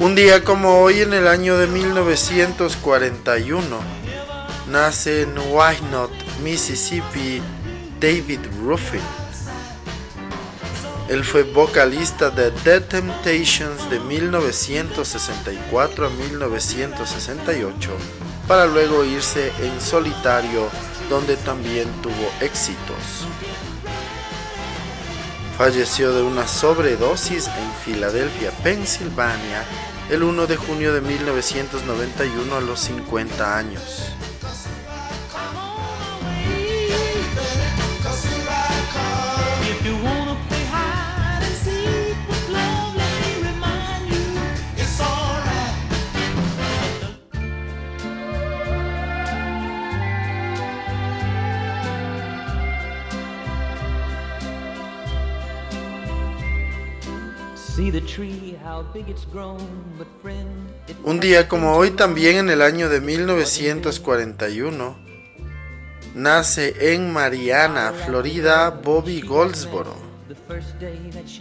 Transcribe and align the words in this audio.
Un 0.00 0.14
día 0.14 0.44
como 0.44 0.80
hoy 0.80 1.00
en 1.00 1.12
el 1.12 1.26
año 1.26 1.58
de 1.58 1.66
1941 1.66 3.66
nace 4.70 5.22
en 5.22 5.36
Wynot, 5.36 6.12
Mississippi, 6.40 7.42
David 7.98 8.38
Ruffin. 8.62 9.00
Él 11.08 11.24
fue 11.24 11.42
vocalista 11.42 12.30
de 12.30 12.52
The 12.52 12.82
Temptations 12.82 13.90
de 13.90 13.98
1964 13.98 16.06
a 16.06 16.10
1968 16.10 17.90
para 18.46 18.66
luego 18.66 19.04
irse 19.04 19.50
en 19.60 19.80
solitario 19.80 20.68
donde 21.10 21.36
también 21.38 21.88
tuvo 22.02 22.30
éxitos. 22.40 23.26
Falleció 25.58 26.12
de 26.12 26.22
una 26.22 26.46
sobredosis 26.46 27.48
en 27.48 27.72
Filadelfia, 27.84 28.52
Pensilvania, 28.62 29.64
el 30.10 30.22
1 30.22 30.46
de 30.46 30.56
junio 30.56 30.94
de 30.94 31.00
1991 31.02 32.56
a 32.56 32.60
los 32.60 32.80
50 32.80 33.56
años. 33.56 34.17
Un 61.04 61.20
día 61.20 61.48
como 61.48 61.76
hoy 61.76 61.92
también 61.92 62.36
en 62.36 62.50
el 62.50 62.60
año 62.60 62.88
de 62.88 63.00
1941 63.00 64.96
nace 66.14 66.92
en 66.92 67.12
Mariana, 67.12 67.92
Florida, 67.92 68.70
Bobby 68.70 69.20
Goldsboro. 69.20 69.94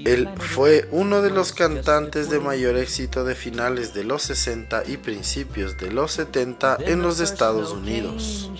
Él 0.05 0.29
fue 0.38 0.88
uno 0.91 1.23
de 1.23 1.31
los 1.31 1.53
cantantes 1.53 2.29
de 2.29 2.39
mayor 2.39 2.77
éxito 2.77 3.23
de 3.23 3.33
finales 3.33 3.95
de 3.95 4.03
los 4.03 4.22
60 4.22 4.83
y 4.85 4.97
principios 4.97 5.77
de 5.77 5.91
los 5.91 6.11
70 6.11 6.77
en 6.85 7.01
los 7.01 7.19
Estados 7.19 7.72
Unidos. 7.72 8.51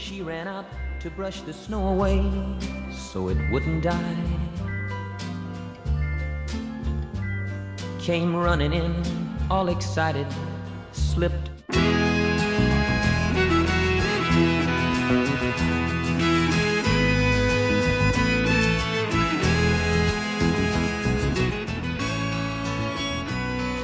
Came 8.08 8.34
running 8.34 8.72
in, 8.72 8.96
all 9.50 9.68
excited, 9.68 10.26
slipped. 10.94 11.50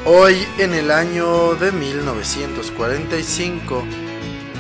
Hoy, 0.06 0.48
en 0.58 0.74
el 0.74 0.90
año 0.90 1.56
de 1.56 1.74
1945, 1.74 3.84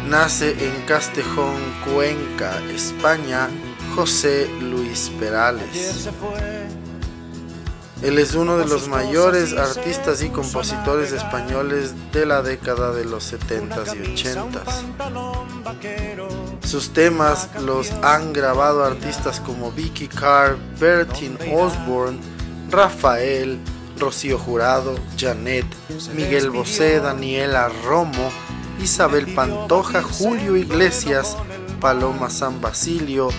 nace 0.09 0.57
en 0.59 0.85
Castejón, 0.85 1.56
Cuenca, 1.85 2.59
España, 2.69 3.50
José 3.96 4.50
Luis 4.59 5.09
Perales. 5.18 6.09
Él 8.03 8.19
es 8.19 8.36
uno 8.36 8.58
de 8.58 8.66
los 8.66 8.90
mayores 8.90 9.53
artistas 9.53 10.22
y 10.22 10.30
compositores 10.30 11.14
españoles 11.14 11.94
de 12.12 12.25
la 12.25 12.41
década 12.41 12.91
de 12.91 13.06
los 13.06 13.31
70s 13.31 13.96
y 13.96 14.00
80s. 14.14 14.84
Sus 16.66 16.91
temas 16.91 17.50
los 17.62 17.91
han 18.03 18.34
grabado 18.34 18.84
artistas 18.84 19.40
como 19.40 19.72
Vicky 19.72 20.09
Carr, 20.09 20.58
Bertin 20.78 21.38
Osborne, 21.56 22.19
Rafael, 22.69 23.58
Rocío 23.97 24.38
Jurado, 24.38 24.96
Janet, 25.18 25.66
Miguel 26.14 26.50
Bosé, 26.50 27.00
Daniela 27.00 27.70
Romo, 27.85 28.31
Isabel 28.81 29.34
Pantoja, 29.34 30.03
Julio 30.03 30.58
Iglesias, 30.58 31.38
Paloma 31.80 32.30
San 32.30 32.59
Basilio, 32.59 33.30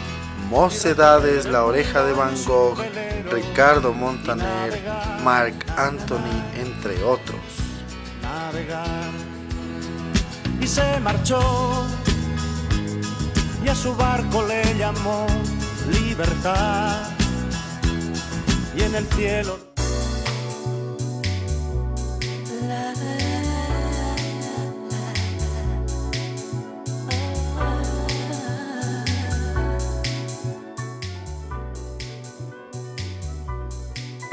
Mocedades, 0.49 1.47
La 1.47 1.65
Oreja 1.65 2.05
de 2.05 2.13
Van 2.13 2.35
Gogh, 2.45 2.79
Ricardo 3.31 3.93
Montaner, 3.93 4.81
Mark 5.23 5.55
Anthony, 5.77 6.43
entre 6.57 7.03
otros. 7.03 7.41
Y 10.61 10.67
se 10.67 11.01
marchó 11.01 11.41
y 13.65 13.69
a 13.69 13.75
su 13.75 13.95
barco 13.97 14.45
le 14.47 14.77
llamó 14.77 15.27
libertad 15.91 17.09
y 18.77 18.83
en 18.83 18.95
el 18.95 19.07
cielo 19.09 19.74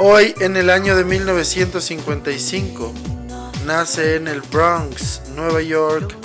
Hoy, 0.04 0.34
en 0.40 0.58
el 0.58 0.72
año 0.72 0.96
de 0.96 1.04
1955, 1.06 2.92
nace 3.68 4.16
en 4.16 4.28
el 4.28 4.42
Bronx, 4.42 5.22
Nueva 5.36 5.62
York, 5.62 6.16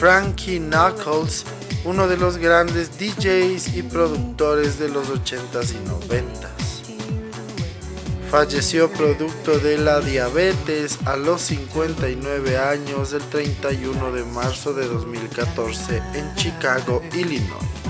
Frankie 0.00 0.58
Knuckles, 0.58 1.44
uno 1.84 2.08
de 2.08 2.16
los 2.16 2.38
grandes 2.38 2.98
DJs 2.98 3.76
y 3.76 3.82
productores 3.82 4.78
de 4.78 4.88
los 4.88 5.10
80s 5.10 5.74
y 5.74 6.08
90s. 6.08 6.48
Falleció 8.30 8.90
producto 8.90 9.58
de 9.58 9.76
la 9.76 10.00
diabetes 10.00 10.98
a 11.04 11.16
los 11.16 11.42
59 11.42 12.56
años 12.56 13.10
del 13.10 13.24
31 13.24 14.10
de 14.10 14.24
marzo 14.24 14.72
de 14.72 14.86
2014 14.86 16.02
en 16.14 16.34
Chicago, 16.36 17.02
Illinois. 17.12 17.87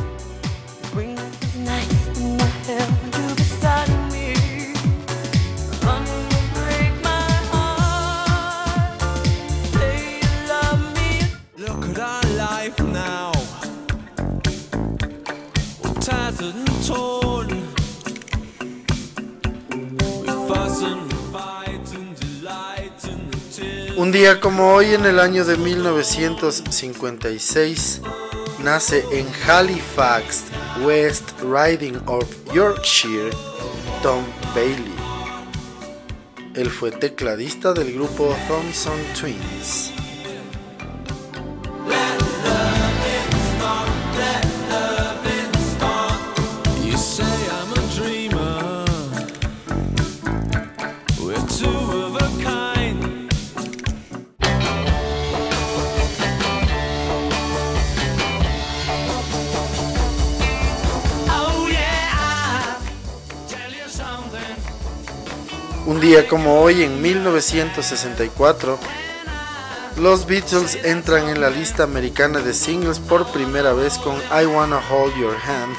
Como 24.40 24.74
hoy 24.74 24.94
en 24.94 25.06
el 25.06 25.20
año 25.20 25.44
de 25.44 25.56
1956 25.56 28.00
nace 28.64 29.04
en 29.12 29.28
Halifax, 29.46 30.46
West 30.84 31.30
Riding 31.40 32.00
of 32.06 32.26
Yorkshire, 32.52 33.30
Tom 34.02 34.24
Bailey. 34.56 34.92
Él 36.54 36.68
fue 36.68 36.90
tecladista 36.90 37.72
del 37.72 37.92
grupo 37.92 38.36
Thompson 38.48 38.98
Twins. 39.18 39.92
Día 66.08 66.26
como 66.26 66.62
hoy, 66.62 66.84
en 66.84 67.02
1964, 67.02 68.78
Los 69.98 70.24
Beatles 70.24 70.78
entran 70.82 71.28
en 71.28 71.38
la 71.38 71.50
lista 71.50 71.82
americana 71.82 72.38
de 72.40 72.54
singles 72.54 72.98
por 72.98 73.30
primera 73.30 73.74
vez 73.74 73.98
con 73.98 74.16
I 74.16 74.46
Wanna 74.46 74.80
Hold 74.90 75.14
Your 75.18 75.36
Hand. 75.36 75.76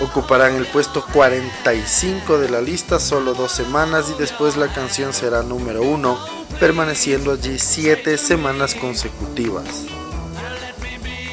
Ocuparán 0.00 0.54
el 0.54 0.64
puesto 0.64 1.04
45 1.12 2.38
de 2.38 2.48
la 2.48 2.62
lista 2.62 2.98
solo 2.98 3.34
dos 3.34 3.52
semanas 3.52 4.06
y 4.08 4.18
después 4.18 4.56
la 4.56 4.72
canción 4.72 5.12
será 5.12 5.42
número 5.42 5.82
uno, 5.82 6.18
permaneciendo 6.58 7.32
allí 7.32 7.58
siete 7.58 8.16
semanas 8.16 8.74
consecutivas. 8.74 9.84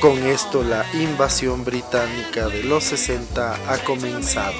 Con 0.01 0.18
esto 0.27 0.63
la 0.63 0.86
invasión 0.95 1.63
británica 1.63 2.50
de 2.50 2.63
los 2.63 2.83
60 2.83 3.57
ha 3.69 3.77
comenzado. 3.86 4.60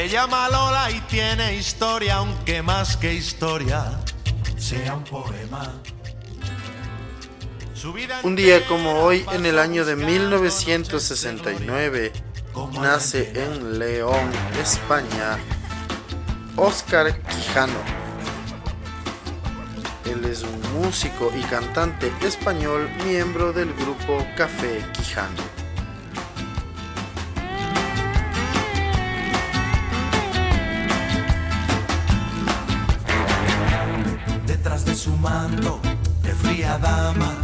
Se 0.00 0.08
llama 0.08 0.48
Lola 0.48 0.90
y 0.90 0.98
tiene 1.00 1.56
historia, 1.56 2.16
aunque 2.16 2.62
más 2.62 2.96
que 2.96 3.12
historia 3.12 4.00
sea 4.56 4.94
un 4.94 5.04
poema. 5.04 5.74
Un 8.22 8.34
día 8.34 8.66
como 8.66 8.94
hoy, 8.94 9.26
en 9.34 9.44
el 9.44 9.58
año 9.58 9.84
de 9.84 9.96
1969, 9.96 12.12
nace 12.80 13.30
en 13.34 13.78
León, 13.78 14.30
España, 14.58 15.38
Oscar 16.56 17.20
Quijano. 17.20 17.80
Él 20.06 20.24
es 20.24 20.44
un 20.44 20.62
músico 20.80 21.30
y 21.38 21.42
cantante 21.42 22.10
español, 22.22 22.88
miembro 23.04 23.52
del 23.52 23.74
grupo 23.74 24.26
Café 24.34 24.82
Quijano. 24.94 25.59
De 35.48 36.34
fría 36.34 36.76
dama 36.76 37.34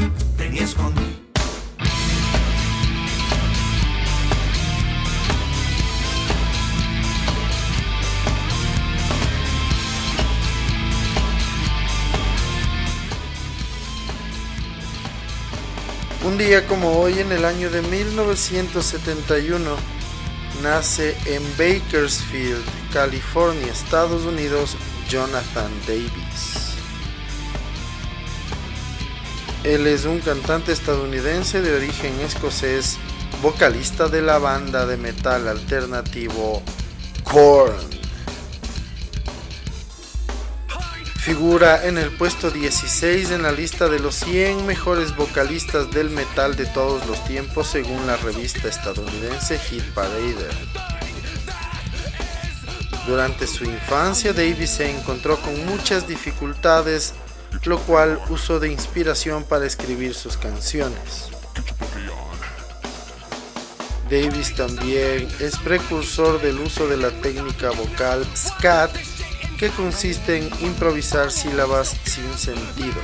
un 16.22 16.36
día 16.36 16.66
como 16.66 16.98
hoy 16.98 17.18
en 17.18 17.32
el 17.32 17.46
año 17.46 17.70
de 17.70 17.80
1971 17.80 19.74
nace 20.62 21.16
en 21.24 21.42
Bakersfield, 21.56 22.62
California, 22.92 23.72
Estados 23.72 24.26
Unidos, 24.26 24.76
Jonathan 25.08 25.70
Davis. 25.86 26.75
Él 29.66 29.88
es 29.88 30.04
un 30.04 30.20
cantante 30.20 30.70
estadounidense 30.70 31.60
de 31.60 31.74
origen 31.74 32.20
escocés, 32.20 32.98
vocalista 33.42 34.06
de 34.06 34.22
la 34.22 34.38
banda 34.38 34.86
de 34.86 34.96
metal 34.96 35.48
alternativo 35.48 36.62
Korn. 37.24 37.74
Figura 41.16 41.84
en 41.84 41.98
el 41.98 42.12
puesto 42.12 42.52
16 42.52 43.32
en 43.32 43.42
la 43.42 43.50
lista 43.50 43.88
de 43.88 43.98
los 43.98 44.14
100 44.14 44.66
mejores 44.66 45.16
vocalistas 45.16 45.90
del 45.90 46.10
metal 46.10 46.54
de 46.54 46.66
todos 46.66 47.04
los 47.08 47.24
tiempos 47.24 47.66
según 47.66 48.06
la 48.06 48.16
revista 48.18 48.68
estadounidense 48.68 49.58
Hit 49.58 49.82
Parader. 49.94 50.54
Durante 53.08 53.48
su 53.48 53.64
infancia, 53.64 54.32
Davis 54.32 54.70
se 54.70 54.96
encontró 54.96 55.40
con 55.40 55.66
muchas 55.66 56.06
dificultades 56.06 57.14
lo 57.64 57.78
cual 57.80 58.20
usó 58.28 58.60
de 58.60 58.70
inspiración 58.70 59.44
para 59.44 59.66
escribir 59.66 60.14
sus 60.14 60.36
canciones. 60.36 61.30
Davis 64.10 64.54
también 64.54 65.28
es 65.40 65.58
precursor 65.58 66.40
del 66.40 66.60
uso 66.60 66.86
de 66.86 66.96
la 66.96 67.10
técnica 67.22 67.70
vocal 67.70 68.24
scat, 68.36 68.90
que 69.58 69.68
consiste 69.70 70.36
en 70.36 70.50
improvisar 70.64 71.32
sílabas 71.32 71.96
sin 72.04 72.32
sentido. 72.38 73.00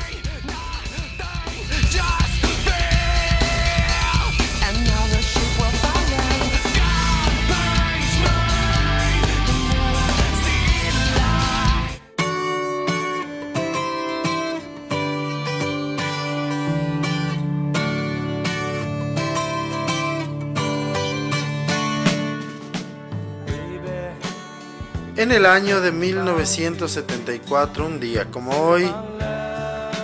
En 25.23 25.31
el 25.31 25.47
año 25.47 25.81
de 25.81 25.93
1974, 25.93 27.87
un 27.87 28.01
día 28.01 28.25
como 28.33 28.51
hoy, 28.59 28.93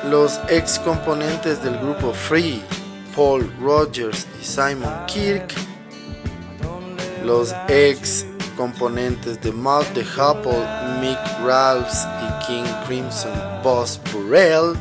los 0.09 0.39
ex 0.49 0.79
componentes 0.79 1.61
del 1.61 1.77
grupo 1.77 2.13
Free, 2.13 2.63
Paul 3.17 3.53
Rogers 3.61 4.29
y 4.41 4.45
Simon 4.45 4.95
Kirk, 5.09 5.53
los 7.25 7.53
ex 7.67 8.27
componentes 8.57 9.41
de 9.41 9.51
Mouth 9.51 9.89
the 9.93 10.07
Hopple, 10.17 10.65
Mick 11.01 11.19
Ralphs 11.45 12.07
y 12.23 12.47
King 12.47 12.71
Crimson, 12.87 13.33
Boss 13.65 14.01
Burrell, 14.13 14.77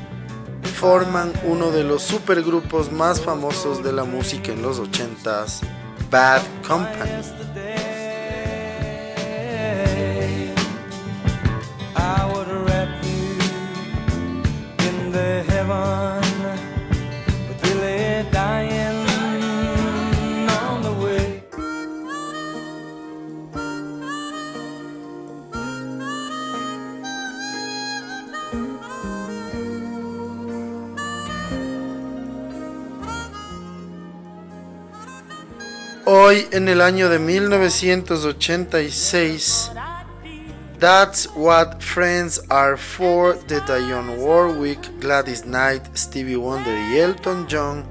forman 0.76 1.34
uno 1.46 1.72
de 1.72 1.84
los 1.84 2.04
supergrupos 2.04 2.92
más 2.92 3.20
famosos 3.20 3.84
de 3.84 3.92
la 3.92 4.04
música 4.04 4.52
en 4.52 4.62
los 4.62 4.80
80s, 4.80 5.62
Bad 6.12 6.44
Company. 6.68 7.47
Hoy, 36.10 36.48
en 36.52 36.70
el 36.70 36.80
año 36.80 37.10
de 37.10 37.20
1986, 37.20 39.72
That's 40.80 41.30
What 41.36 41.82
Friends 41.82 42.44
Are 42.48 42.78
For 42.78 43.38
de 43.48 43.60
Dionne 43.60 44.16
Warwick, 44.16 45.02
Gladys 45.02 45.42
Knight, 45.42 45.84
Stevie 45.98 46.38
Wonder 46.38 46.74
y 46.94 47.00
Elton 47.00 47.46
John 47.52 47.84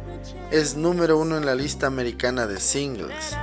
es 0.50 0.76
número 0.76 1.18
uno 1.18 1.36
en 1.36 1.44
la 1.44 1.54
lista 1.54 1.88
americana 1.88 2.46
de 2.46 2.58
singles. 2.58 3.36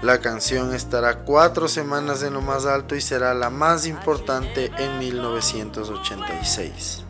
La 0.00 0.20
canción 0.20 0.72
estará 0.72 1.24
cuatro 1.24 1.66
semanas 1.66 2.22
en 2.22 2.34
lo 2.34 2.40
más 2.40 2.66
alto 2.66 2.94
y 2.94 3.00
será 3.00 3.34
la 3.34 3.50
más 3.50 3.84
importante 3.84 4.70
en 4.78 5.00
1986. 5.00 7.04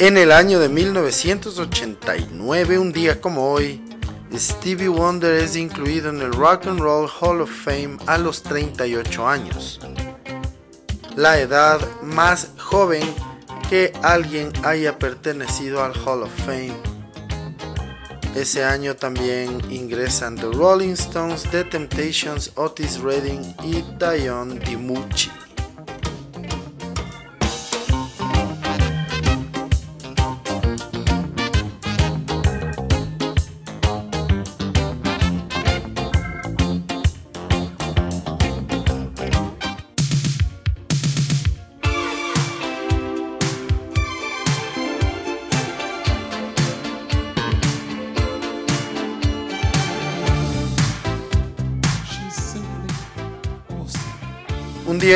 En 0.00 0.16
el 0.16 0.30
año 0.30 0.60
de 0.60 0.68
1989, 0.68 2.78
un 2.78 2.92
día 2.92 3.20
como 3.20 3.50
hoy, 3.50 3.82
Stevie 4.32 4.88
Wonder 4.88 5.42
es 5.42 5.56
incluido 5.56 6.10
en 6.10 6.20
el 6.20 6.32
Rock 6.32 6.68
and 6.68 6.78
Roll 6.78 7.10
Hall 7.20 7.40
of 7.40 7.50
Fame 7.50 7.96
a 8.06 8.16
los 8.16 8.44
38 8.44 9.26
años, 9.26 9.80
la 11.18 11.40
edad 11.40 11.80
más 12.00 12.50
joven 12.58 13.02
que 13.68 13.92
alguien 14.04 14.52
haya 14.62 15.00
pertenecido 15.00 15.82
al 15.82 15.92
Hall 16.04 16.22
of 16.22 16.30
Fame. 16.46 16.76
Ese 18.36 18.64
año 18.64 18.94
también 18.94 19.60
ingresan 19.68 20.36
The 20.36 20.46
Rolling 20.52 20.92
Stones, 20.92 21.42
The 21.50 21.64
Temptations, 21.64 22.52
Otis 22.54 23.00
Redding 23.00 23.52
y 23.64 23.82
Dion 23.98 24.60
DiMucci. 24.60 25.28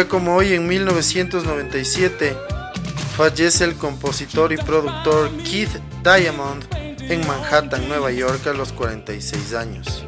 Como 0.09 0.37
hoy, 0.37 0.55
en 0.55 0.67
1997, 0.67 2.35
fallece 3.15 3.65
el 3.65 3.75
compositor 3.75 4.51
y 4.53 4.57
productor 4.57 5.31
Keith 5.45 5.77
Diamond 6.03 6.65
en 7.01 7.27
Manhattan, 7.27 7.87
Nueva 7.89 8.11
York, 8.11 8.47
a 8.47 8.55
los 8.55 8.73
46 8.73 9.53
años. 9.53 10.05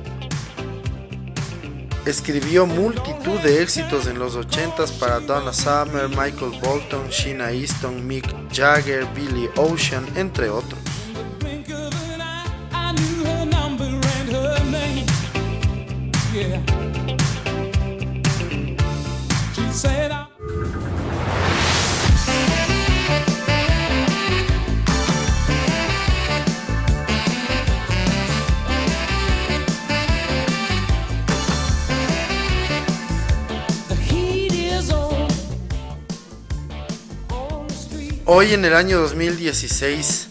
Escribió 2.06 2.66
multitud 2.66 3.38
de 3.40 3.62
éxitos 3.62 4.06
en 4.06 4.18
los 4.18 4.36
80s 4.36 4.98
para 4.98 5.20
Donna 5.20 5.52
Summer, 5.52 6.08
Michael 6.08 6.58
Bolton, 6.62 7.08
Sheena 7.10 7.52
Easton, 7.52 8.06
Mick 8.06 8.26
Jagger, 8.52 9.06
Billy 9.14 9.50
Ocean, 9.56 10.06
entre 10.16 10.48
otros. 10.48 10.80
Hoy 38.26 38.54
en 38.54 38.64
el 38.64 38.74
año 38.74 39.00
2016 39.00 40.28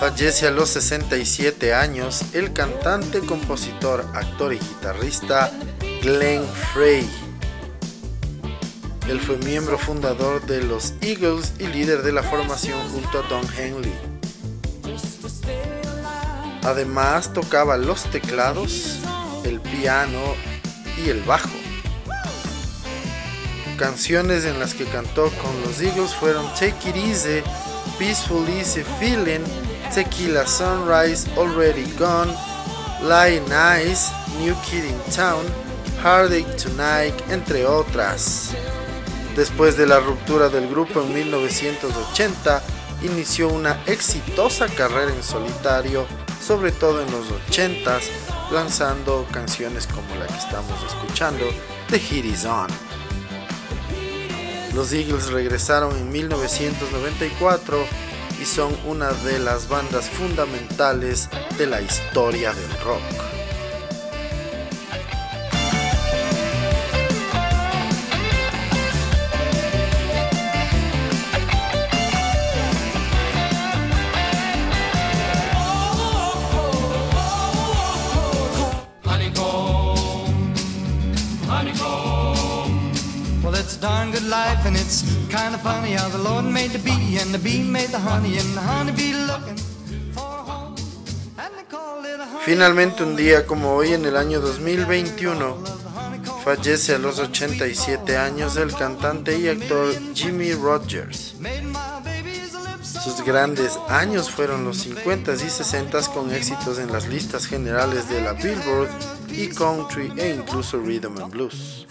fallece 0.00 0.48
a 0.48 0.50
los 0.50 0.70
67 0.70 1.72
años 1.72 2.22
el 2.32 2.52
cantante, 2.52 3.20
compositor, 3.20 4.04
actor 4.14 4.52
y 4.52 4.58
guitarrista 4.58 5.52
Glenn 6.02 6.44
Frey. 6.72 7.08
Él 9.08 9.20
fue 9.20 9.36
miembro 9.36 9.78
fundador 9.78 10.44
de 10.46 10.64
los 10.64 10.94
Eagles 11.02 11.52
y 11.60 11.68
líder 11.68 12.02
de 12.02 12.10
la 12.10 12.24
formación 12.24 12.80
junto 12.88 13.20
a 13.20 13.28
Don 13.28 13.46
Henley. 13.56 13.94
Además 16.64 17.32
tocaba 17.32 17.76
los 17.76 18.10
teclados, 18.10 18.98
el 19.44 19.60
piano 19.60 20.34
y 21.04 21.10
el 21.10 21.22
bajo. 21.22 21.63
Canciones 23.78 24.44
en 24.44 24.60
las 24.60 24.72
que 24.72 24.84
cantó 24.84 25.30
con 25.42 25.60
los 25.62 25.80
Eagles 25.80 26.14
fueron 26.14 26.46
Take 26.54 26.90
It 26.90 26.96
Easy, 26.96 27.42
Peaceful 27.98 28.48
Easy 28.48 28.84
Feeling, 29.00 29.40
Tequila 29.92 30.46
Sunrise, 30.46 31.28
Already 31.36 31.84
Gone, 31.98 32.32
Lie 33.02 33.40
Nice, 33.40 34.12
New 34.38 34.54
Kid 34.62 34.84
in 34.84 35.12
Town, 35.14 35.44
Heartache 36.04 36.44
Tonight, 36.62 37.14
entre 37.30 37.66
otras. 37.66 38.52
Después 39.34 39.76
de 39.76 39.86
la 39.86 39.98
ruptura 39.98 40.48
del 40.48 40.68
grupo 40.68 41.00
en 41.02 41.12
1980, 41.12 42.62
inició 43.02 43.48
una 43.48 43.82
exitosa 43.86 44.68
carrera 44.68 45.12
en 45.12 45.22
solitario, 45.22 46.06
sobre 46.40 46.70
todo 46.70 47.02
en 47.02 47.10
los 47.10 47.26
80s, 47.50 48.08
lanzando 48.52 49.26
canciones 49.32 49.88
como 49.88 50.14
la 50.14 50.28
que 50.28 50.38
estamos 50.38 50.80
escuchando, 50.86 51.44
The 51.90 51.98
Hit 51.98 52.24
Is 52.24 52.44
On. 52.44 52.68
Los 54.74 54.92
Eagles 54.92 55.30
regresaron 55.30 55.96
en 55.96 56.10
1994 56.10 57.78
y 58.42 58.44
son 58.44 58.76
una 58.86 59.12
de 59.12 59.38
las 59.38 59.68
bandas 59.68 60.10
fundamentales 60.10 61.28
de 61.56 61.66
la 61.66 61.80
historia 61.80 62.52
del 62.52 62.80
rock. 62.80 63.43
Finalmente 92.44 93.02
un 93.02 93.16
día 93.16 93.44
como 93.44 93.72
hoy 93.72 93.94
en 93.94 94.04
el 94.04 94.16
año 94.16 94.40
2021 94.40 95.56
fallece 96.44 96.94
a 96.94 96.98
los 96.98 97.18
87 97.18 98.16
años 98.16 98.56
el 98.56 98.72
cantante 98.74 99.36
y 99.36 99.48
actor 99.48 99.92
Jimmy 100.14 100.52
Rogers. 100.52 101.34
Sus 102.82 103.24
grandes 103.24 103.76
años 103.88 104.30
fueron 104.30 104.64
los 104.64 104.86
50s 104.86 105.40
y 105.42 105.48
60s 105.48 106.12
con 106.12 106.32
éxitos 106.32 106.78
en 106.78 106.92
las 106.92 107.08
listas 107.08 107.46
generales 107.46 108.08
de 108.08 108.20
la 108.20 108.34
Billboard 108.34 108.88
y 109.30 109.48
country 109.48 110.12
e 110.16 110.30
incluso 110.30 110.78
rhythm 110.78 111.18
and 111.18 111.32
blues. 111.32 111.86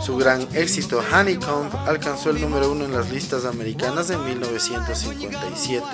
Su 0.00 0.16
gran 0.16 0.46
éxito 0.54 1.02
Honeycomb 1.12 1.74
alcanzó 1.86 2.30
el 2.30 2.40
número 2.40 2.72
uno 2.72 2.84
en 2.84 2.92
las 2.92 3.10
listas 3.10 3.44
americanas 3.44 4.10
en 4.10 4.24
1957. 4.24 5.84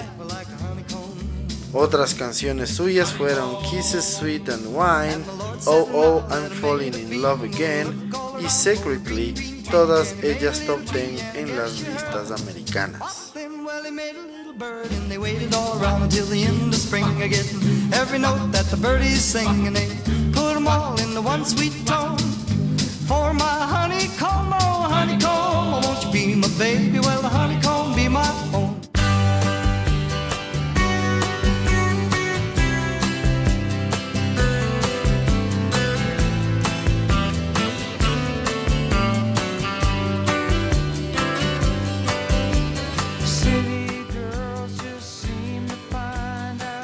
Otras 1.73 2.15
canciones 2.15 2.71
suyas 2.71 3.13
fueron 3.13 3.63
Kisses 3.63 4.05
Sweet 4.05 4.49
and 4.49 4.67
Wine, 4.67 5.25
Oh 5.67 5.89
Oh 5.93 6.25
I'm 6.31 6.51
Falling 6.51 6.95
in 6.95 7.23
Love 7.23 7.45
Again 7.45 8.11
y 8.41 8.49
Secretly, 8.49 9.63
todas 9.71 10.15
ellas 10.23 10.61
top 10.67 10.81
10 10.93 11.37
en 11.37 11.57
las 11.57 11.81
listas 11.81 12.33
americanas. 12.41 13.33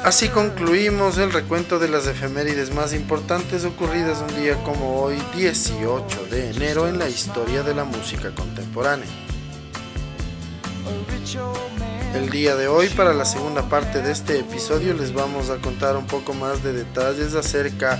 Así 0.07 0.29
concluimos 0.29 1.17
el 1.17 1.33
recuento 1.33 1.79
de 1.79 1.89
las 1.89 2.07
efemérides 2.07 2.73
más 2.73 2.93
importantes 2.93 3.65
ocurridas 3.65 4.21
un 4.21 4.41
día 4.41 4.55
como 4.63 5.01
hoy, 5.01 5.21
18 5.35 6.27
de 6.31 6.51
enero, 6.51 6.87
en 6.87 6.97
la 6.97 7.09
historia 7.09 7.61
de 7.61 7.75
la 7.75 7.83
música 7.83 8.33
contemporánea. 8.33 9.09
El 12.15 12.29
día 12.29 12.55
de 12.55 12.69
hoy, 12.69 12.87
para 12.87 13.13
la 13.13 13.25
segunda 13.25 13.67
parte 13.67 14.01
de 14.01 14.13
este 14.13 14.39
episodio, 14.39 14.93
les 14.93 15.13
vamos 15.13 15.49
a 15.49 15.57
contar 15.57 15.97
un 15.97 16.07
poco 16.07 16.33
más 16.33 16.63
de 16.63 16.71
detalles 16.71 17.35
acerca 17.35 17.99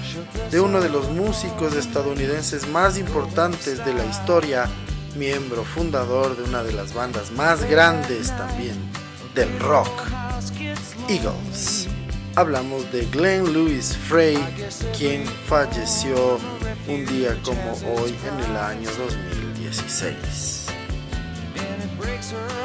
de 0.50 0.62
uno 0.62 0.80
de 0.80 0.88
los 0.88 1.10
músicos 1.10 1.76
estadounidenses 1.76 2.70
más 2.70 2.98
importantes 2.98 3.84
de 3.84 3.94
la 3.94 4.06
historia, 4.06 4.70
miembro 5.18 5.66
fundador 5.66 6.38
de 6.38 6.44
una 6.44 6.64
de 6.64 6.72
las 6.72 6.94
bandas 6.94 7.32
más 7.32 7.70
grandes 7.70 8.30
también 8.30 8.78
del 9.36 9.60
rock, 9.60 9.92
Eagles 11.10 11.87
hablamos 12.38 12.89
de 12.91 13.03
Glenn 13.08 13.51
Louis 13.51 13.98
Frey, 13.98 14.38
quien 14.96 15.25
falleció 15.25 16.38
un 16.88 17.03
día 17.08 17.36
como 17.44 17.72
hoy 17.96 18.15
en 18.27 18.39
el 18.39 18.56
año 18.56 18.89
2016. 18.98 20.67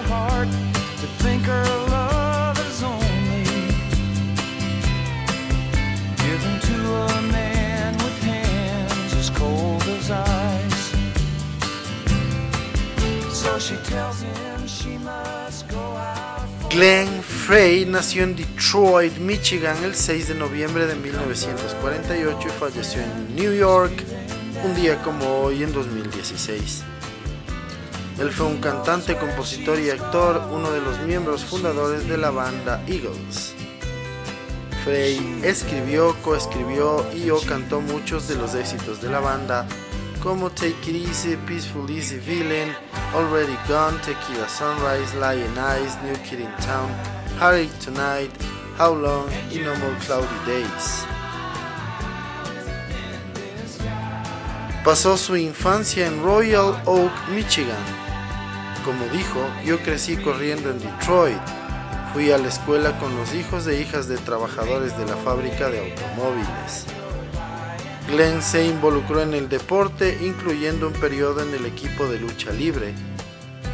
cart 0.07 0.49
to 1.01 1.07
think 1.23 1.43
her 1.45 1.65
love 1.89 2.59
is 2.69 2.83
only 2.83 3.45
given 6.17 6.55
to 6.61 6.77
a 7.09 7.23
man 7.33 7.95
with 7.95 8.23
hands 8.23 9.15
as 9.15 9.31
cold 9.31 9.83
as 9.85 10.11
ice. 10.11 10.93
So 13.33 13.59
she 13.59 13.77
tells 13.85 14.21
him 14.21 14.67
she 14.67 14.99
must 14.99 15.42
Glenn 16.73 17.23
Frey 17.23 17.85
nació 17.85 18.23
en 18.23 18.35
Detroit, 18.35 19.19
Michigan, 19.19 19.77
el 19.85 19.95
6 19.95 20.29
de 20.29 20.35
noviembre 20.35 20.87
de 20.87 20.95
1948 20.95 22.49
y 22.49 22.51
falleció 22.51 23.03
en 23.03 23.37
New 23.37 23.53
York 23.53 23.93
un 24.65 24.75
día 24.75 25.03
como 25.03 25.43
hoy 25.43 25.63
en 25.65 25.73
2016. 25.75 26.83
Él 28.19 28.31
fue 28.31 28.47
un 28.47 28.59
cantante, 28.59 29.19
compositor 29.19 29.79
y 29.81 29.91
actor, 29.91 30.49
uno 30.51 30.71
de 30.71 30.81
los 30.81 30.99
miembros 31.01 31.45
fundadores 31.45 32.09
de 32.09 32.17
la 32.17 32.31
banda 32.31 32.83
Eagles. 32.87 33.53
Frey 34.83 35.41
escribió, 35.43 36.17
coescribió 36.23 37.05
y 37.15 37.29
o 37.29 37.39
cantó 37.43 37.83
muchos 37.83 38.29
de 38.29 38.37
los 38.37 38.55
éxitos 38.55 39.03
de 39.03 39.11
la 39.11 39.21
banda, 39.21 39.67
como 40.23 40.51
Take 40.51 40.91
It 40.91 41.09
Easy, 41.09 41.37
Peaceful 41.37 41.91
Easy 41.91 42.19
Villain, 42.19 42.73
Already 43.13 43.57
Gone, 43.67 43.99
Tequila 43.99 44.49
Sunrise, 44.49 45.15
Lion 45.17 45.59
Eyes, 45.59 45.99
New 46.05 46.17
Kid 46.23 46.41
in 46.41 46.51
Town, 46.65 46.89
Heartache 47.39 47.73
Tonight, 47.85 48.31
How 48.79 48.95
Long 48.95 49.29
y 49.51 49.59
No 49.59 49.75
More 49.77 49.97
Cloudy 50.07 50.27
Days. 50.47 51.05
Pasó 54.85 55.17
su 55.17 55.37
infancia 55.37 56.07
en 56.07 56.23
Royal 56.23 56.81
Oak, 56.87 57.13
Michigan. 57.31 57.85
Como 58.85 59.05
dijo, 59.13 59.41
yo 59.65 59.79
crecí 59.79 60.17
corriendo 60.17 60.71
en 60.71 60.79
Detroit. 60.79 61.39
Fui 62.13 62.31
a 62.31 62.39
la 62.39 62.49
escuela 62.49 62.99
con 62.99 63.17
los 63.17 63.35
hijos 63.35 63.67
e 63.67 63.81
hijas 63.81 64.07
de 64.09 64.19
trabajadores 64.19 64.97
de 64.99 65.07
la 65.07 65.17
fábrica 65.17 65.69
de 65.69 65.79
automóviles. 65.91 66.87
Glenn 68.13 68.43
se 68.43 68.67
involucró 68.67 69.23
en 69.23 69.33
el 69.33 69.49
deporte, 69.49 70.19
incluyendo 70.21 70.89
un 70.89 70.93
periodo 70.93 71.41
en 71.41 71.55
el 71.55 71.65
equipo 71.65 72.07
de 72.07 72.19
lucha 72.19 72.53
libre. 72.53 72.93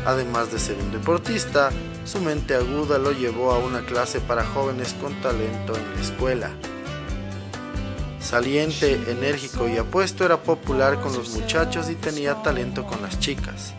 Además 0.06 0.52
de 0.52 0.60
ser 0.60 0.76
un 0.76 0.92
deportista, 0.92 1.70
su 2.04 2.20
mente 2.20 2.54
aguda 2.54 2.98
lo 2.98 3.10
llevó 3.10 3.50
a 3.50 3.58
una 3.58 3.80
clase 3.80 4.20
para 4.20 4.44
jóvenes 4.44 4.94
con 5.02 5.12
talento 5.22 5.74
en 5.74 5.92
la 5.92 6.00
escuela. 6.00 6.50
Saliente, 8.20 9.10
enérgico 9.10 9.68
y 9.68 9.76
apuesto, 9.76 10.24
era 10.24 10.36
popular 10.36 11.00
con 11.00 11.12
los 11.14 11.30
muchachos 11.30 11.90
y 11.90 11.96
tenía 11.96 12.40
talento 12.40 12.86
con 12.86 13.02
las 13.02 13.18
chicas. 13.18 13.74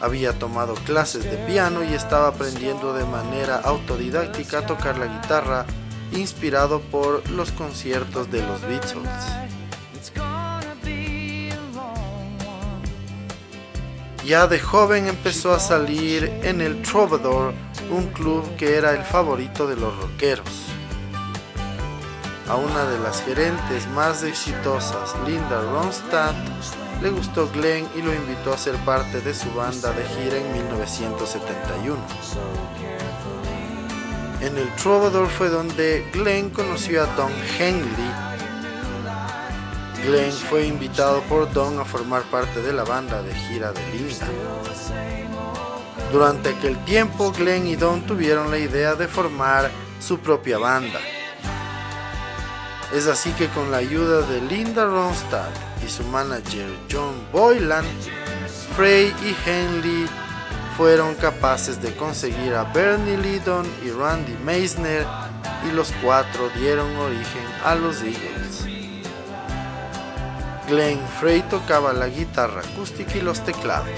Había 0.00 0.32
tomado 0.38 0.72
clases 0.86 1.24
de 1.24 1.36
piano 1.46 1.84
y 1.84 1.92
estaba 1.92 2.28
aprendiendo 2.28 2.94
de 2.94 3.04
manera 3.04 3.56
autodidáctica 3.56 4.60
a 4.60 4.66
tocar 4.66 4.96
la 4.96 5.08
guitarra, 5.08 5.66
inspirado 6.12 6.80
por 6.80 7.28
los 7.30 7.52
conciertos 7.52 8.30
de 8.30 8.40
los 8.46 8.62
Beatles. 8.62 9.41
Ya 14.24 14.46
de 14.46 14.60
joven 14.60 15.08
empezó 15.08 15.52
a 15.52 15.58
salir 15.58 16.30
en 16.44 16.60
el 16.60 16.80
Troubadour, 16.82 17.52
un 17.90 18.06
club 18.12 18.56
que 18.56 18.76
era 18.76 18.92
el 18.92 19.02
favorito 19.02 19.66
de 19.66 19.74
los 19.74 19.96
rockeros. 19.96 20.46
A 22.48 22.54
una 22.54 22.84
de 22.84 23.00
las 23.00 23.20
gerentes 23.22 23.88
más 23.88 24.22
exitosas, 24.22 25.16
Linda 25.26 25.60
Ronstadt, 25.72 26.36
le 27.02 27.10
gustó 27.10 27.50
Glenn 27.52 27.88
y 27.96 28.02
lo 28.02 28.14
invitó 28.14 28.52
a 28.52 28.58
ser 28.58 28.76
parte 28.84 29.20
de 29.20 29.34
su 29.34 29.50
banda 29.54 29.90
de 29.90 30.04
gira 30.04 30.36
en 30.36 30.52
1971. 30.52 31.96
En 34.40 34.56
el 34.56 34.68
Troubadour 34.76 35.28
fue 35.28 35.48
donde 35.48 36.08
Glenn 36.12 36.50
conoció 36.50 37.02
a 37.02 37.06
Don 37.16 37.32
Henley. 37.58 38.21
Glenn 40.04 40.32
fue 40.32 40.66
invitado 40.66 41.22
por 41.22 41.52
Don 41.52 41.78
a 41.78 41.84
formar 41.84 42.22
parte 42.24 42.60
de 42.60 42.72
la 42.72 42.82
banda 42.82 43.22
de 43.22 43.32
gira 43.34 43.72
de 43.72 43.80
Linda. 43.92 44.26
Durante 46.10 46.50
aquel 46.50 46.76
tiempo, 46.84 47.30
Glenn 47.30 47.68
y 47.68 47.76
Don 47.76 48.02
tuvieron 48.02 48.50
la 48.50 48.58
idea 48.58 48.96
de 48.96 49.06
formar 49.06 49.70
su 50.00 50.18
propia 50.18 50.58
banda. 50.58 50.98
Es 52.92 53.06
así 53.06 53.30
que 53.32 53.48
con 53.48 53.70
la 53.70 53.78
ayuda 53.78 54.22
de 54.22 54.40
Linda 54.42 54.84
Ronstadt 54.84 55.54
y 55.86 55.88
su 55.88 56.02
manager 56.04 56.68
John 56.90 57.14
Boylan, 57.32 57.84
Frey 58.76 59.14
y 59.22 59.48
Henley 59.48 60.06
fueron 60.76 61.14
capaces 61.14 61.80
de 61.80 61.94
conseguir 61.94 62.54
a 62.54 62.64
Bernie 62.64 63.16
Lydon 63.16 63.66
y 63.84 63.90
Randy 63.90 64.36
Meisner 64.44 65.06
y 65.66 65.72
los 65.72 65.92
cuatro 66.02 66.50
dieron 66.56 66.94
origen 66.96 67.44
a 67.64 67.74
los 67.76 68.02
Eagles. 68.02 68.81
Glenn 70.72 71.06
Frey 71.20 71.42
tocaba 71.50 71.92
la 71.92 72.08
guitarra 72.08 72.62
acústica 72.62 73.18
y 73.18 73.20
los 73.20 73.44
teclados. 73.44 73.90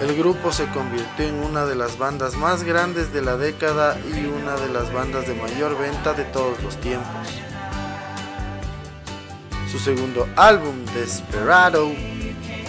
El 0.00 0.16
grupo 0.16 0.50
se 0.50 0.66
convirtió 0.68 1.26
en 1.26 1.34
una 1.44 1.66
de 1.66 1.74
las 1.74 1.98
bandas 1.98 2.36
más 2.36 2.64
grandes 2.64 3.12
de 3.12 3.20
la 3.20 3.36
década 3.36 3.98
y 4.00 4.24
una 4.24 4.56
de 4.56 4.72
las 4.72 4.90
bandas 4.94 5.26
de 5.26 5.34
mayor 5.34 5.76
venta 5.76 6.14
de 6.14 6.24
todos 6.24 6.62
los 6.62 6.74
tiempos. 6.78 7.28
Su 9.70 9.78
segundo 9.78 10.26
álbum, 10.36 10.86
Desperado, 10.94 11.92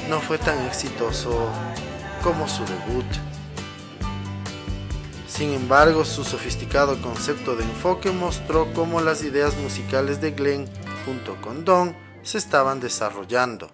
no 0.09 0.19
fue 0.19 0.37
tan 0.39 0.59
exitoso 0.65 1.49
como 2.21 2.49
su 2.49 2.65
debut. 2.65 3.05
Sin 5.25 5.53
embargo, 5.53 6.03
su 6.03 6.25
sofisticado 6.25 7.01
concepto 7.01 7.55
de 7.55 7.63
enfoque 7.63 8.11
mostró 8.11 8.73
cómo 8.73 8.99
las 8.99 9.23
ideas 9.23 9.55
musicales 9.55 10.19
de 10.19 10.31
Glenn 10.31 10.67
junto 11.07 11.39
con 11.41 11.63
Don 11.63 11.95
se 12.21 12.37
estaban 12.37 12.81
desarrollando. 12.81 13.71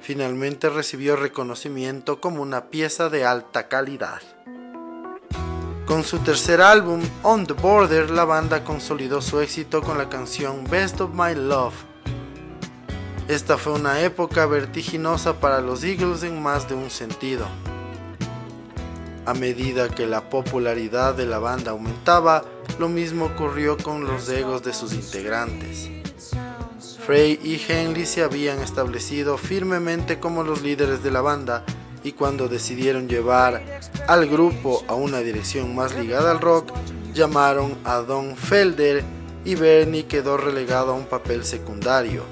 Finalmente 0.00 0.70
recibió 0.70 1.16
reconocimiento 1.16 2.20
como 2.20 2.40
una 2.40 2.66
pieza 2.66 3.08
de 3.08 3.24
alta 3.24 3.66
calidad. 3.66 4.22
Con 5.86 6.04
su 6.04 6.20
tercer 6.20 6.60
álbum, 6.60 7.02
On 7.24 7.44
the 7.46 7.52
Border, 7.52 8.10
la 8.10 8.24
banda 8.24 8.62
consolidó 8.62 9.20
su 9.20 9.40
éxito 9.40 9.82
con 9.82 9.98
la 9.98 10.08
canción 10.08 10.62
Best 10.70 11.00
of 11.00 11.10
My 11.12 11.34
Love. 11.34 11.74
Esta 13.26 13.58
fue 13.58 13.72
una 13.72 14.00
época 14.00 14.46
vertiginosa 14.46 15.40
para 15.40 15.60
los 15.60 15.82
Eagles 15.82 16.22
en 16.22 16.40
más 16.40 16.68
de 16.68 16.76
un 16.76 16.90
sentido. 16.90 17.46
A 19.26 19.34
medida 19.34 19.88
que 19.88 20.06
la 20.06 20.30
popularidad 20.30 21.14
de 21.14 21.26
la 21.26 21.40
banda 21.40 21.72
aumentaba, 21.72 22.44
lo 22.78 22.88
mismo 22.88 23.24
ocurrió 23.26 23.76
con 23.76 24.06
los 24.06 24.28
egos 24.28 24.62
de 24.62 24.72
sus 24.72 24.92
integrantes. 24.92 26.01
Frey 27.06 27.40
y 27.42 27.60
Henley 27.68 28.06
se 28.06 28.22
habían 28.22 28.60
establecido 28.60 29.36
firmemente 29.36 30.20
como 30.20 30.44
los 30.44 30.62
líderes 30.62 31.02
de 31.02 31.10
la 31.10 31.20
banda 31.20 31.64
y 32.04 32.12
cuando 32.12 32.48
decidieron 32.48 33.08
llevar 33.08 33.80
al 34.06 34.28
grupo 34.28 34.84
a 34.86 34.94
una 34.94 35.18
dirección 35.18 35.74
más 35.74 35.96
ligada 35.96 36.30
al 36.30 36.40
rock, 36.40 36.72
llamaron 37.12 37.76
a 37.84 37.96
Don 37.96 38.36
Felder 38.36 39.02
y 39.44 39.56
Bernie 39.56 40.06
quedó 40.06 40.36
relegado 40.36 40.92
a 40.92 40.94
un 40.94 41.06
papel 41.06 41.44
secundario. 41.44 42.22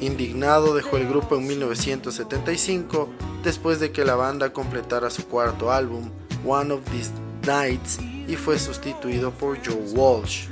Indignado 0.00 0.74
dejó 0.74 0.96
el 0.96 1.06
grupo 1.06 1.36
en 1.36 1.46
1975 1.46 3.10
después 3.44 3.78
de 3.78 3.92
que 3.92 4.06
la 4.06 4.14
banda 4.14 4.54
completara 4.54 5.10
su 5.10 5.26
cuarto 5.26 5.70
álbum, 5.70 6.10
One 6.46 6.72
of 6.72 6.80
These 6.90 7.12
Nights, 7.46 7.98
y 8.26 8.36
fue 8.36 8.58
sustituido 8.58 9.32
por 9.32 9.58
Joe 9.62 9.76
Walsh. 9.92 10.48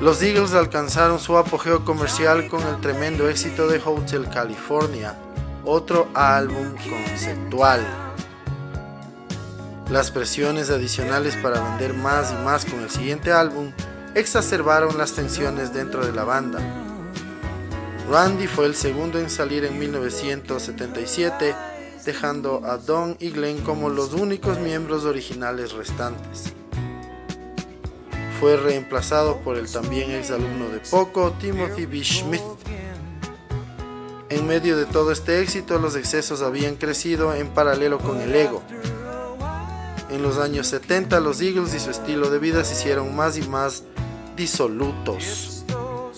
Los 0.00 0.22
Eagles 0.22 0.52
alcanzaron 0.54 1.18
su 1.18 1.36
apogeo 1.36 1.84
comercial 1.84 2.46
con 2.46 2.62
el 2.62 2.80
tremendo 2.80 3.28
éxito 3.28 3.66
de 3.66 3.82
Hotel 3.84 4.28
California, 4.32 5.16
otro 5.64 6.06
álbum 6.14 6.76
conceptual. 6.88 7.84
Las 9.90 10.12
presiones 10.12 10.70
adicionales 10.70 11.34
para 11.34 11.60
vender 11.60 11.94
más 11.94 12.30
y 12.30 12.44
más 12.44 12.64
con 12.64 12.80
el 12.80 12.90
siguiente 12.90 13.32
álbum 13.32 13.72
exacerbaron 14.14 14.96
las 14.96 15.14
tensiones 15.14 15.74
dentro 15.74 16.06
de 16.06 16.12
la 16.12 16.22
banda. 16.22 16.60
Randy 18.08 18.46
fue 18.46 18.66
el 18.66 18.76
segundo 18.76 19.18
en 19.18 19.28
salir 19.28 19.64
en 19.64 19.80
1977, 19.80 21.56
dejando 22.04 22.62
a 22.64 22.76
Don 22.78 23.16
y 23.18 23.30
Glenn 23.30 23.62
como 23.62 23.88
los 23.88 24.12
únicos 24.12 24.60
miembros 24.60 25.04
originales 25.04 25.72
restantes. 25.72 26.52
Fue 28.40 28.56
reemplazado 28.56 29.38
por 29.38 29.56
el 29.56 29.70
también 29.70 30.12
exalumno 30.12 30.68
de 30.68 30.78
Poco, 30.90 31.32
Timothy 31.40 31.86
B. 31.86 32.04
Schmidt. 32.04 32.42
En 34.28 34.46
medio 34.46 34.76
de 34.76 34.86
todo 34.86 35.10
este 35.10 35.40
éxito, 35.40 35.78
los 35.78 35.96
excesos 35.96 36.42
habían 36.42 36.76
crecido 36.76 37.34
en 37.34 37.48
paralelo 37.48 37.98
con 37.98 38.20
el 38.20 38.34
ego. 38.34 38.62
En 40.10 40.22
los 40.22 40.38
años 40.38 40.68
70, 40.68 41.18
los 41.20 41.40
Eagles 41.40 41.74
y 41.74 41.80
su 41.80 41.90
estilo 41.90 42.30
de 42.30 42.38
vida 42.38 42.62
se 42.64 42.74
hicieron 42.74 43.16
más 43.16 43.36
y 43.36 43.42
más 43.48 43.82
disolutos. 44.36 45.64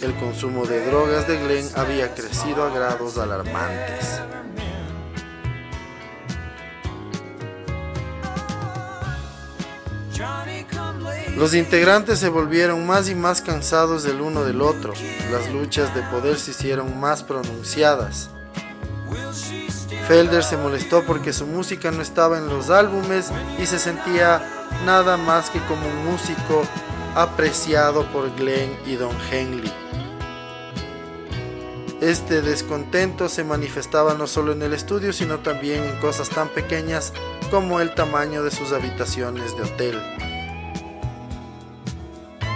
El 0.02 0.14
consumo 0.16 0.66
de 0.66 0.84
drogas 0.86 1.26
de 1.26 1.38
Glenn 1.38 1.68
había 1.74 2.14
crecido 2.14 2.64
a 2.64 2.70
grados 2.70 3.16
alarmantes. 3.18 4.20
Los 11.40 11.54
integrantes 11.54 12.18
se 12.18 12.28
volvieron 12.28 12.86
más 12.86 13.08
y 13.08 13.14
más 13.14 13.40
cansados 13.40 14.02
del 14.02 14.20
uno 14.20 14.44
del 14.44 14.60
otro. 14.60 14.92
Las 15.32 15.50
luchas 15.50 15.94
de 15.94 16.02
poder 16.02 16.38
se 16.38 16.50
hicieron 16.50 17.00
más 17.00 17.22
pronunciadas. 17.22 18.28
Felder 20.06 20.44
se 20.44 20.58
molestó 20.58 21.02
porque 21.06 21.32
su 21.32 21.46
música 21.46 21.90
no 21.92 22.02
estaba 22.02 22.36
en 22.36 22.46
los 22.46 22.68
álbumes 22.68 23.32
y 23.58 23.64
se 23.64 23.78
sentía 23.78 24.68
nada 24.84 25.16
más 25.16 25.48
que 25.48 25.60
como 25.60 25.86
un 25.86 26.12
músico 26.12 26.62
apreciado 27.14 28.04
por 28.12 28.36
Glenn 28.36 28.76
y 28.84 28.96
Don 28.96 29.16
Henley. 29.32 29.72
Este 32.02 32.42
descontento 32.42 33.30
se 33.30 33.44
manifestaba 33.44 34.12
no 34.12 34.26
solo 34.26 34.52
en 34.52 34.60
el 34.60 34.74
estudio, 34.74 35.14
sino 35.14 35.38
también 35.38 35.84
en 35.84 36.00
cosas 36.00 36.28
tan 36.28 36.50
pequeñas 36.50 37.14
como 37.50 37.80
el 37.80 37.94
tamaño 37.94 38.42
de 38.42 38.50
sus 38.50 38.72
habitaciones 38.72 39.56
de 39.56 39.62
hotel. 39.62 40.29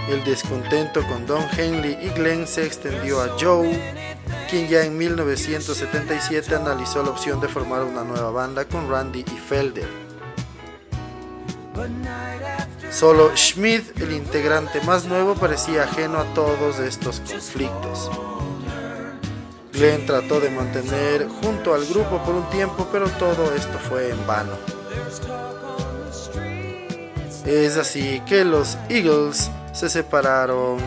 El 0.09 0.23
descontento 0.23 1.03
con 1.09 1.27
Don 1.27 1.43
Henley 1.57 1.97
y 2.03 2.11
Glenn 2.11 2.47
se 2.47 2.67
extendió 2.67 3.23
a 3.23 3.37
Joe, 3.40 3.73
quien 4.51 4.69
ya 4.69 4.85
en 4.85 4.99
1977 4.99 6.55
analizó 6.55 7.03
la 7.03 7.11
opción 7.11 7.40
de 7.40 7.49
formar 7.49 7.85
una 7.85 8.05
nueva 8.05 8.31
banda 8.31 8.67
con 8.67 8.90
Randy 8.90 9.21
y 9.21 9.38
Felder. 9.38 9.88
Solo 12.90 13.35
Schmidt, 13.35 13.99
el 14.01 14.12
integrante 14.12 14.81
más 14.83 15.07
nuevo, 15.07 15.35
parecía 15.35 15.85
ajeno 15.85 16.19
a 16.19 16.35
todos 16.35 16.79
estos 16.81 17.21
conflictos. 17.21 18.11
Glenn 19.73 20.05
trató 20.05 20.38
de 20.38 20.51
mantener 20.51 21.27
junto 21.27 21.75
al 21.75 21.87
grupo 21.87 22.23
por 22.25 22.35
un 22.35 22.49
tiempo, 22.51 22.87
pero 22.93 23.09
todo 23.09 23.55
esto 23.55 23.79
fue 23.88 24.11
en 24.11 24.27
vano. 24.27 24.53
Es 27.47 27.77
así 27.77 28.23
que 28.27 28.45
los 28.45 28.79
Eagles 28.88 29.51
se 29.75 29.91
separaron 29.91 30.79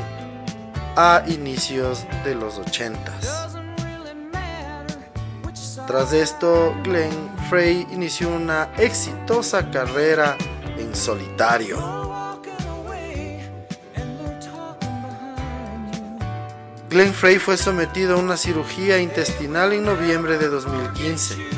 a 0.95 1.23
inicios 1.27 2.05
de 2.23 2.33
los 2.33 2.57
80. 2.57 3.13
Tras 5.85 6.11
esto, 6.13 6.75
Glenn 6.83 7.29
Frey 7.49 7.85
inició 7.91 8.29
una 8.29 8.69
exitosa 8.77 9.69
carrera 9.69 10.35
en 10.77 10.95
solitario. 10.95 11.77
Glenn 16.89 17.13
Frey 17.13 17.37
fue 17.37 17.57
sometido 17.57 18.15
a 18.15 18.19
una 18.19 18.37
cirugía 18.37 18.97
intestinal 18.99 19.73
en 19.73 19.83
noviembre 19.83 20.37
de 20.37 20.47
2015. 20.47 21.56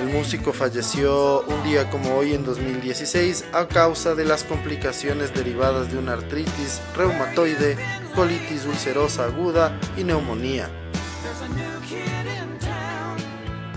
El 0.00 0.08
músico 0.08 0.54
falleció 0.54 1.42
un 1.42 1.62
día 1.62 1.90
como 1.90 2.14
hoy 2.14 2.32
en 2.32 2.42
2016 2.42 3.44
a 3.52 3.68
causa 3.68 4.14
de 4.14 4.24
las 4.24 4.44
complicaciones 4.44 5.34
derivadas 5.34 5.92
de 5.92 5.98
una 5.98 6.14
artritis 6.14 6.80
reumatoide, 6.96 7.76
colitis 8.14 8.64
ulcerosa 8.64 9.24
aguda 9.24 9.78
y 9.98 10.04
neumonía. 10.04 10.70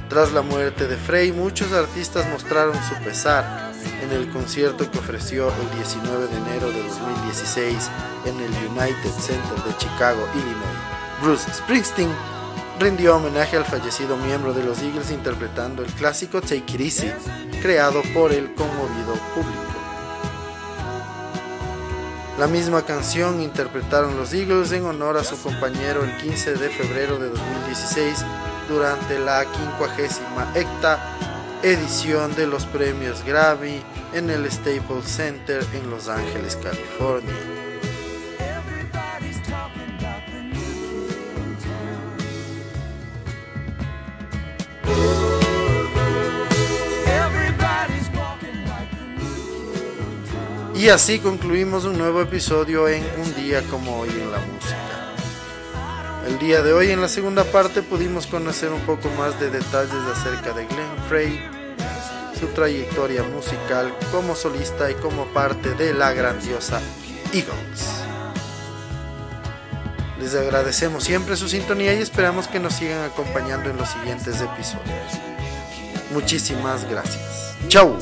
Tras 0.07 0.31
la 0.31 0.41
muerte 0.41 0.88
de 0.88 0.95
Frey, 0.95 1.33
muchos 1.33 1.73
artistas 1.73 2.25
mostraron 2.29 2.77
su 2.88 2.95
pesar 3.03 3.73
en 4.01 4.13
el 4.13 4.29
concierto 4.29 4.89
que 4.89 4.99
ofreció 4.99 5.49
el 5.49 5.77
19 5.77 6.27
de 6.27 6.38
enero 6.38 6.71
de 6.71 6.83
2016 6.83 7.89
en 8.27 8.39
el 8.39 8.51
United 8.69 9.12
Center 9.19 9.63
de 9.65 9.77
Chicago, 9.77 10.25
Illinois. 10.33 10.93
Bruce 11.21 11.51
Springsteen 11.51 12.09
rindió 12.84 13.15
homenaje 13.15 13.56
al 13.56 13.63
fallecido 13.63 14.17
miembro 14.17 14.54
de 14.54 14.62
los 14.62 14.82
Eagles 14.82 15.10
interpretando 15.10 15.84
el 15.84 15.91
clásico 15.93 16.41
Take 16.41 16.65
It 16.74 16.82
Easy, 16.82 17.13
creado 17.62 18.02
por 18.13 18.34
el 18.34 18.54
conmovido 18.56 19.13
público. 19.34 19.74
La 22.38 22.48
misma 22.48 22.82
canción 22.82 23.39
interpretaron 23.39 24.17
los 24.17 24.34
Eagles 24.34 24.74
en 24.74 24.84
honor 24.84 25.15
a 25.15 25.24
su 25.24 25.41
compañero 25.41 26.04
el 26.04 26.17
15 26.17 26.56
de 26.56 26.69
febrero 26.69 27.17
de 27.19 27.30
2016 27.30 28.26
durante 28.67 29.17
la 29.17 29.46
50 29.46 31.00
edición 31.63 32.36
de 32.36 32.48
los 32.48 32.65
premios 32.65 33.24
Grammy 33.24 33.82
en 34.13 34.30
el 34.30 34.52
Staples 34.52 35.06
Center 35.06 35.65
en 35.74 35.89
Los 35.89 36.10
Ángeles, 36.10 36.58
California. 36.58 37.62
Y 50.84 50.89
así 50.89 51.19
concluimos 51.19 51.86
un 51.86 51.98
nuevo 51.98 52.19
episodio 52.19 52.89
en 52.89 53.06
Un 53.17 53.34
día 53.36 53.62
como 53.72 54.02
hoy 54.02 54.10
en 54.10 54.30
la 54.30 54.39
música. 54.39 55.13
El 56.28 56.38
día 56.39 56.62
de 56.62 56.74
hoy 56.74 56.91
en 56.91 57.00
la 57.00 57.08
segunda 57.08 57.46
parte 57.46 57.82
pudimos 57.82 58.28
conocer 58.28 58.69
un 58.69 58.82
poco 58.82 59.10
más 59.17 59.39
de 59.39 59.50
detalles 59.50 59.93
acerca 60.12 60.52
de 60.52 60.65
Glenn 60.65 61.04
Frey, 61.08 61.39
su 62.38 62.48
trayectoria 62.48 63.24
musical 63.24 63.96
como 64.12 64.36
solista 64.36 64.91
y 64.91 64.96
como 64.96 65.24
parte 65.28 65.74
de 65.74 65.93
la 65.93 66.12
grandiosa 66.12 66.82
Eagles. 67.32 67.88
Les 70.19 70.36
agradecemos 70.36 71.06
siempre 71.06 71.38
su 71.38 71.48
sintonía 71.48 71.93
y 71.93 72.02
esperamos 72.02 72.50
que 72.50 72.60
nos 72.60 72.74
sigan 72.74 73.10
acompañando 73.10 73.69
en 73.69 73.78
los 73.78 73.88
siguientes 73.88 74.41
episodios. 74.41 75.13
Muchísimas 76.12 76.84
gracias. 76.89 77.56
Chau. 77.69 77.98